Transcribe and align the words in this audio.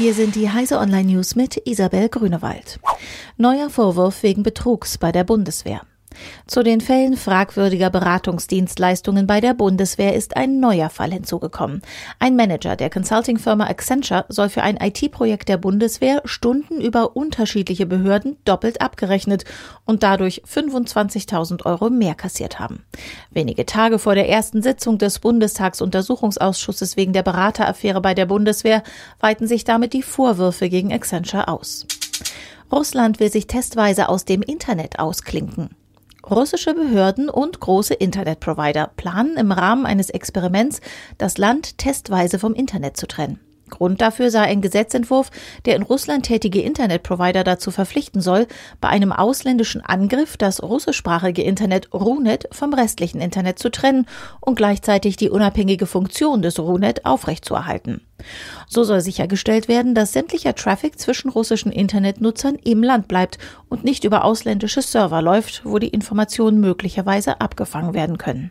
Hier 0.00 0.14
sind 0.14 0.34
die 0.34 0.48
Heise 0.48 0.78
Online 0.78 1.12
News 1.12 1.36
mit 1.36 1.60
Isabel 1.66 2.08
Grünewald. 2.08 2.80
Neuer 3.36 3.68
Vorwurf 3.68 4.22
wegen 4.22 4.42
Betrugs 4.42 4.96
bei 4.96 5.12
der 5.12 5.24
Bundeswehr. 5.24 5.82
Zu 6.46 6.62
den 6.62 6.80
Fällen 6.80 7.16
fragwürdiger 7.16 7.90
Beratungsdienstleistungen 7.90 9.26
bei 9.26 9.40
der 9.40 9.54
Bundeswehr 9.54 10.14
ist 10.14 10.36
ein 10.36 10.58
neuer 10.58 10.90
Fall 10.90 11.12
hinzugekommen. 11.12 11.82
Ein 12.18 12.34
Manager 12.34 12.76
der 12.76 12.90
Consulting-Firma 12.90 13.66
Accenture 13.66 14.24
soll 14.28 14.48
für 14.48 14.62
ein 14.62 14.76
IT-Projekt 14.76 15.48
der 15.48 15.58
Bundeswehr 15.58 16.22
Stunden 16.24 16.80
über 16.80 17.16
unterschiedliche 17.16 17.86
Behörden 17.86 18.36
doppelt 18.44 18.80
abgerechnet 18.80 19.44
und 19.84 20.02
dadurch 20.02 20.42
25.000 20.44 21.64
Euro 21.66 21.90
mehr 21.90 22.14
kassiert 22.14 22.58
haben. 22.58 22.84
Wenige 23.30 23.64
Tage 23.64 23.98
vor 23.98 24.14
der 24.14 24.28
ersten 24.28 24.62
Sitzung 24.62 24.98
des 24.98 25.20
Bundestagsuntersuchungsausschusses 25.20 26.96
wegen 26.96 27.12
der 27.12 27.22
Berateraffäre 27.22 28.00
bei 28.00 28.14
der 28.14 28.26
Bundeswehr 28.26 28.82
weiten 29.20 29.46
sich 29.46 29.64
damit 29.64 29.92
die 29.92 30.02
Vorwürfe 30.02 30.68
gegen 30.68 30.92
Accenture 30.92 31.48
aus. 31.48 31.86
Russland 32.72 33.18
will 33.18 33.30
sich 33.30 33.46
testweise 33.46 34.08
aus 34.08 34.24
dem 34.24 34.42
Internet 34.42 34.98
ausklinken. 34.98 35.70
Russische 36.30 36.74
Behörden 36.74 37.28
und 37.28 37.58
große 37.58 37.94
Internetprovider 37.94 38.90
planen 38.96 39.36
im 39.36 39.50
Rahmen 39.50 39.84
eines 39.84 40.10
Experiments, 40.10 40.80
das 41.18 41.38
Land 41.38 41.76
testweise 41.78 42.38
vom 42.38 42.54
Internet 42.54 42.96
zu 42.96 43.08
trennen. 43.08 43.40
Grund 43.70 44.00
dafür 44.00 44.30
sei 44.30 44.42
ein 44.42 44.60
Gesetzentwurf, 44.60 45.30
der 45.64 45.76
in 45.76 45.82
Russland 45.82 46.26
tätige 46.26 46.60
Internetprovider 46.60 47.44
dazu 47.44 47.70
verpflichten 47.70 48.20
soll, 48.20 48.46
bei 48.80 48.88
einem 48.88 49.12
ausländischen 49.12 49.80
Angriff 49.80 50.36
das 50.36 50.62
russischsprachige 50.62 51.42
Internet 51.42 51.92
RUNET 51.94 52.48
vom 52.52 52.74
restlichen 52.74 53.20
Internet 53.20 53.58
zu 53.58 53.70
trennen 53.70 54.06
und 54.40 54.56
gleichzeitig 54.56 55.16
die 55.16 55.30
unabhängige 55.30 55.86
Funktion 55.86 56.42
des 56.42 56.58
RUNET 56.58 57.06
aufrechtzuerhalten. 57.06 58.02
So 58.68 58.84
soll 58.84 59.00
sichergestellt 59.00 59.68
werden, 59.68 59.94
dass 59.94 60.12
sämtlicher 60.12 60.54
Traffic 60.54 60.98
zwischen 60.98 61.30
russischen 61.30 61.72
Internetnutzern 61.72 62.56
im 62.56 62.82
Land 62.82 63.08
bleibt 63.08 63.38
und 63.68 63.84
nicht 63.84 64.04
über 64.04 64.24
ausländische 64.24 64.82
Server 64.82 65.22
läuft, 65.22 65.62
wo 65.64 65.78
die 65.78 65.88
Informationen 65.88 66.60
möglicherweise 66.60 67.40
abgefangen 67.40 67.94
werden 67.94 68.18
können. 68.18 68.50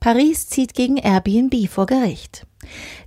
Paris 0.00 0.48
zieht 0.48 0.74
gegen 0.74 0.96
Airbnb 0.96 1.68
vor 1.68 1.86
Gericht. 1.86 2.46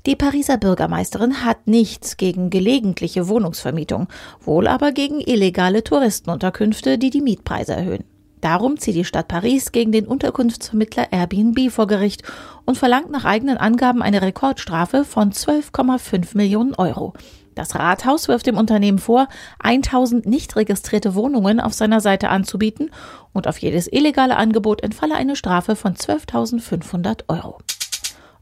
Die 0.06 0.16
Pariser 0.16 0.58
Bürgermeisterin 0.58 1.46
hat 1.46 1.68
nichts 1.68 2.18
gegen 2.18 2.50
gelegentliche 2.50 3.28
Wohnungsvermietung, 3.28 4.08
wohl 4.42 4.68
aber 4.68 4.92
gegen 4.92 5.22
illegale 5.22 5.84
Touristenunterkünfte, 5.84 6.98
die 6.98 7.10
die 7.10 7.22
Mietpreise 7.22 7.74
erhöhen. 7.74 8.04
Darum 8.42 8.78
zieht 8.78 8.96
die 8.96 9.06
Stadt 9.06 9.28
Paris 9.28 9.72
gegen 9.72 9.92
den 9.92 10.08
Unterkunftsvermittler 10.08 11.12
Airbnb 11.12 11.72
vor 11.72 11.88
Gericht 11.88 12.24
und 12.66 12.78
verlangt 12.78 13.12
nach 13.12 13.24
eigenen 13.24 13.58
Angaben 13.58 14.02
eine 14.02 14.22
Rekordstrafe 14.22 15.06
von 15.06 15.32
12,5 15.32 16.36
Millionen 16.36 16.74
Euro. 16.74 17.14
Das 17.56 17.76
Rathaus 17.76 18.28
wirft 18.28 18.48
dem 18.48 18.58
Unternehmen 18.58 19.00
vor, 19.00 19.28
1000 19.60 20.26
nicht 20.26 20.56
registrierte 20.56 21.16
Wohnungen 21.16 21.60
auf 21.60 21.74
seiner 21.74 22.00
Seite 22.00 22.30
anzubieten 22.30 22.92
und 23.34 23.48
auf 23.48 23.58
jedes 23.58 23.92
illegale 23.92 24.38
Angebot 24.38 24.82
entfalle 24.82 25.16
eine 25.16 25.36
Strafe 25.36 25.76
von 25.76 25.96
12.500 25.96 27.24
Euro. 27.28 27.60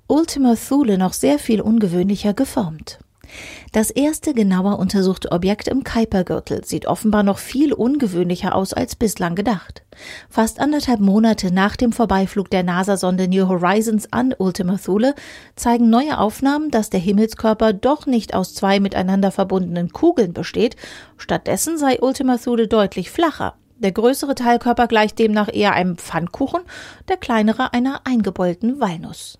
Ultima 0.08 0.56
Thule 0.56 0.98
noch 0.98 1.14
sehr 1.14 1.40
viel 1.40 1.62
ungewöhnlicher 1.62 2.34
geformt. 2.34 3.00
Das 3.72 3.92
erste 3.92 4.34
genauer 4.34 4.80
untersuchte 4.80 5.32
Objekt 5.32 5.68
im 5.68 5.84
Kuipergürtel 5.84 6.66
sieht 6.66 6.88
offenbar 6.88 7.24
noch 7.24 7.38
viel 7.38 7.74
ungewöhnlicher 7.74 8.56
aus 8.56 8.74
als 8.74 8.96
bislang 8.96 9.36
gedacht. 9.36 9.84
Fast 10.30 10.60
anderthalb 10.60 11.00
Monate 11.00 11.54
nach 11.54 11.76
dem 11.76 11.92
Vorbeiflug 11.92 12.50
der 12.50 12.64
NASA-Sonde 12.64 13.28
New 13.28 13.48
Horizons 13.48 14.12
an 14.12 14.34
Ultima 14.38 14.78
Thule 14.78 15.14
zeigen 15.56 15.90
neue 15.90 16.18
Aufnahmen, 16.18 16.72
dass 16.72 16.90
der 16.90 17.00
Himmelskörper 17.00 17.74
doch 17.74 18.06
nicht 18.06 18.34
aus 18.34 18.54
zwei 18.54 18.80
miteinander 18.80 19.32
verbundenen 19.32 19.92
Kugeln 19.92 20.34
besteht. 20.34 20.76
Stattdessen 21.18 21.78
sei 21.78 22.00
Ultima 22.02 22.38
Thule 22.38 22.68
deutlich 22.68 23.12
flacher. 23.12 23.56
Der 23.78 23.92
größere 23.94 24.36
Teilkörper 24.36 24.88
gleicht 24.88 25.20
demnach 25.20 25.50
eher 25.52 25.74
einem 25.74 25.98
Pfannkuchen, 25.98 26.62
der 27.08 27.18
kleinere 27.18 27.72
einer 27.72 28.02
eingebeulten 28.04 28.82
Walnuss. 28.82 29.40